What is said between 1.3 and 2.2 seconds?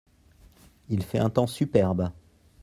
superbe…